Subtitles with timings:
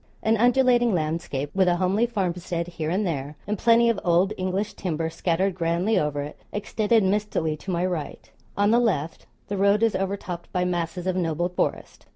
[0.23, 4.73] An undulating landscape, with a homely farmstead here and there, and plenty of old English
[4.73, 9.83] timber scattered grandly over it, extended mistily to my right; on the left the road
[9.83, 12.07] is overtopped by masses of noble forest.